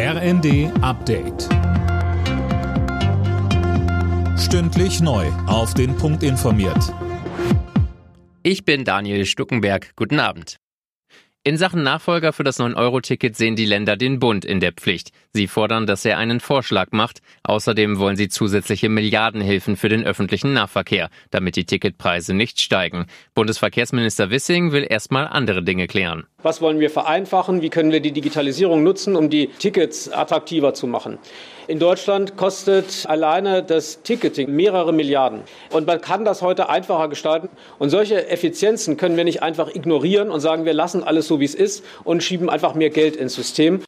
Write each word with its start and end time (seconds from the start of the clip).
RND 0.00 0.70
Update. 0.80 1.48
Stündlich 4.38 5.00
neu. 5.00 5.26
Auf 5.48 5.74
den 5.74 5.96
Punkt 5.96 6.22
informiert. 6.22 6.94
Ich 8.44 8.64
bin 8.64 8.84
Daniel 8.84 9.26
Stuckenberg. 9.26 9.96
Guten 9.96 10.20
Abend. 10.20 10.58
In 11.42 11.56
Sachen 11.56 11.82
Nachfolger 11.82 12.32
für 12.32 12.44
das 12.44 12.60
9-Euro-Ticket 12.60 13.34
sehen 13.34 13.56
die 13.56 13.64
Länder 13.64 13.96
den 13.96 14.20
Bund 14.20 14.44
in 14.44 14.60
der 14.60 14.72
Pflicht. 14.72 15.12
Sie 15.32 15.48
fordern, 15.48 15.86
dass 15.86 16.04
er 16.04 16.18
einen 16.18 16.38
Vorschlag 16.38 16.92
macht. 16.92 17.20
Außerdem 17.42 17.98
wollen 17.98 18.16
sie 18.16 18.28
zusätzliche 18.28 18.88
Milliardenhilfen 18.88 19.76
für 19.76 19.88
den 19.88 20.04
öffentlichen 20.04 20.52
Nahverkehr, 20.52 21.10
damit 21.30 21.56
die 21.56 21.64
Ticketpreise 21.64 22.34
nicht 22.34 22.60
steigen. 22.60 23.06
Bundesverkehrsminister 23.34 24.30
Wissing 24.30 24.70
will 24.70 24.86
erstmal 24.88 25.26
andere 25.26 25.64
Dinge 25.64 25.86
klären. 25.86 26.26
Was 26.44 26.60
wollen 26.60 26.78
wir 26.78 26.88
vereinfachen? 26.88 27.62
Wie 27.62 27.68
können 27.68 27.90
wir 27.90 27.98
die 27.98 28.12
Digitalisierung 28.12 28.84
nutzen, 28.84 29.16
um 29.16 29.28
die 29.28 29.48
Tickets 29.48 30.08
attraktiver 30.08 30.72
zu 30.72 30.86
machen? 30.86 31.18
In 31.66 31.80
Deutschland 31.80 32.36
kostet 32.36 33.06
alleine 33.08 33.64
das 33.64 34.02
Ticketing 34.02 34.54
mehrere 34.54 34.92
Milliarden. 34.92 35.40
Und 35.72 35.88
man 35.88 36.00
kann 36.00 36.24
das 36.24 36.40
heute 36.40 36.68
einfacher 36.68 37.08
gestalten. 37.08 37.48
Und 37.80 37.90
solche 37.90 38.28
Effizienzen 38.28 38.96
können 38.96 39.16
wir 39.16 39.24
nicht 39.24 39.42
einfach 39.42 39.74
ignorieren 39.74 40.30
und 40.30 40.38
sagen, 40.38 40.64
wir 40.64 40.74
lassen 40.74 41.02
alles 41.02 41.26
so, 41.26 41.40
wie 41.40 41.44
es 41.44 41.56
ist 41.56 41.84
und 42.04 42.22
schieben 42.22 42.48
einfach 42.48 42.74
mehr 42.74 42.90
Geld 42.90 43.16
ins 43.16 43.34
System. 43.34 43.82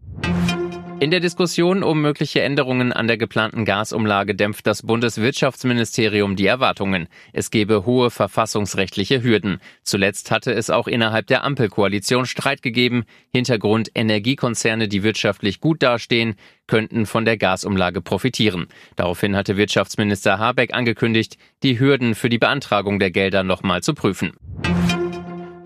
In 1.01 1.11
der 1.11 1.21
Diskussion 1.21 1.83
um 1.83 2.03
mögliche 2.03 2.43
Änderungen 2.43 2.93
an 2.93 3.07
der 3.07 3.17
geplanten 3.17 3.65
Gasumlage 3.65 4.35
dämpft 4.35 4.67
das 4.67 4.83
Bundeswirtschaftsministerium 4.83 6.37
die 6.37 6.45
Erwartungen. 6.45 7.09
Es 7.33 7.51
gebe 7.51 7.87
hohe 7.87 8.11
verfassungsrechtliche 8.11 9.23
Hürden. 9.23 9.61
Zuletzt 9.83 10.31
hatte 10.31 10.53
es 10.53 10.69
auch 10.69 10.87
innerhalb 10.87 11.27
der 11.27 11.43
Ampelkoalition 11.43 12.27
Streit 12.27 12.61
gegeben. 12.61 13.05
Hintergrund 13.33 13.91
Energiekonzerne, 13.95 14.89
die 14.89 15.03
wirtschaftlich 15.03 15.61
gut 15.61 15.83
dastehen, 15.83 16.35
könnten 16.67 17.07
von 17.07 17.25
der 17.25 17.39
Gasumlage 17.39 18.03
profitieren. 18.03 18.67
Daraufhin 18.97 19.37
hatte 19.37 19.57
Wirtschaftsminister 19.57 20.39
Habeck 20.39 20.75
angekündigt, 20.75 21.39
die 21.63 21.81
Hürden 21.81 22.15
für 22.15 22.29
die 22.29 22.39
Beantragung 22.39 22.99
der 22.99 23.11
Gelder 23.11 23.43
nochmal 23.43 23.83
zu 23.83 23.95
prüfen. 23.95 24.35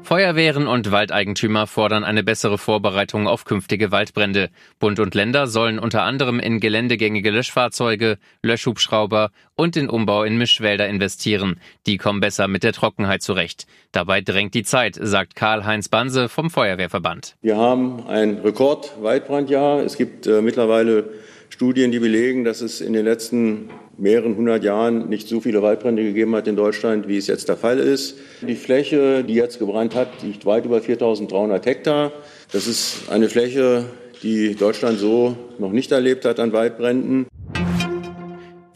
Feuerwehren 0.04 0.66
und 0.66 0.90
Waldeigentümer 0.90 1.66
fordern 1.66 2.04
eine 2.04 2.22
bessere 2.22 2.58
Vorbereitung 2.58 3.26
auf 3.26 3.46
künftige 3.46 3.90
Waldbrände. 3.90 4.50
Bund 4.78 5.00
und 5.00 5.14
Länder 5.14 5.46
sollen 5.46 5.78
unter 5.78 6.02
anderem 6.02 6.40
in 6.40 6.60
geländegängige 6.60 7.30
Löschfahrzeuge, 7.30 8.18
Löschhubschrauber 8.42 9.30
und 9.54 9.76
den 9.76 9.88
Umbau 9.88 10.22
in 10.24 10.36
Mischwälder 10.36 10.86
investieren. 10.88 11.58
Die 11.86 11.96
kommen 11.96 12.20
besser 12.20 12.48
mit 12.48 12.64
der 12.64 12.74
Trockenheit 12.74 13.22
zurecht. 13.22 13.66
Dabei 13.92 14.20
drängt 14.20 14.52
die 14.52 14.62
Zeit, 14.62 14.98
sagt 15.00 15.36
Karl-Heinz 15.36 15.88
Banse 15.88 16.28
vom 16.28 16.50
Feuerwehrverband. 16.50 17.36
Wir 17.40 17.56
haben 17.56 18.06
ein 18.06 18.40
Rekord-Waldbrandjahr. 18.44 19.80
Es 19.84 19.96
gibt 19.96 20.26
äh, 20.26 20.42
mittlerweile 20.42 21.14
Studien, 21.48 21.92
die 21.92 21.98
belegen, 21.98 22.44
dass 22.44 22.60
es 22.60 22.82
in 22.82 22.92
den 22.92 23.06
letzten 23.06 23.70
mehreren 23.98 24.36
hundert 24.36 24.64
Jahren 24.64 25.08
nicht 25.08 25.28
so 25.28 25.40
viele 25.40 25.62
Waldbrände 25.62 26.02
gegeben 26.02 26.34
hat 26.34 26.48
in 26.48 26.56
Deutschland, 26.56 27.08
wie 27.08 27.16
es 27.16 27.26
jetzt 27.26 27.48
der 27.48 27.56
Fall 27.56 27.78
ist. 27.78 28.18
Die 28.46 28.54
Fläche, 28.54 29.24
die 29.24 29.34
jetzt 29.34 29.58
gebrannt 29.58 29.94
hat, 29.94 30.22
liegt 30.22 30.46
weit 30.46 30.64
über 30.64 30.78
4.300 30.78 31.64
Hektar. 31.64 32.12
Das 32.52 32.66
ist 32.66 33.08
eine 33.10 33.28
Fläche, 33.28 33.86
die 34.22 34.54
Deutschland 34.54 34.98
so 34.98 35.36
noch 35.58 35.72
nicht 35.72 35.92
erlebt 35.92 36.24
hat 36.24 36.40
an 36.40 36.52
Waldbränden. 36.52 37.26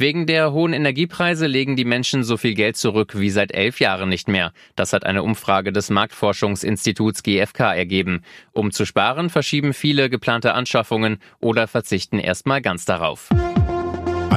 Wegen 0.00 0.26
der 0.26 0.52
hohen 0.52 0.74
Energiepreise 0.74 1.48
legen 1.48 1.74
die 1.74 1.84
Menschen 1.84 2.22
so 2.22 2.36
viel 2.36 2.54
Geld 2.54 2.76
zurück 2.76 3.18
wie 3.18 3.30
seit 3.30 3.52
elf 3.52 3.80
Jahren 3.80 4.08
nicht 4.08 4.28
mehr. 4.28 4.52
Das 4.76 4.92
hat 4.92 5.04
eine 5.04 5.24
Umfrage 5.24 5.72
des 5.72 5.90
Marktforschungsinstituts 5.90 7.24
GfK 7.24 7.74
ergeben. 7.74 8.22
Um 8.52 8.70
zu 8.70 8.84
sparen, 8.86 9.28
verschieben 9.28 9.74
viele 9.74 10.08
geplante 10.08 10.54
Anschaffungen 10.54 11.18
oder 11.40 11.66
verzichten 11.66 12.20
erstmal 12.20 12.62
ganz 12.62 12.84
darauf. 12.84 13.28